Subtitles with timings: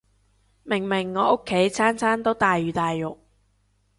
[0.63, 3.19] 明明我屋企餐餐都大魚大肉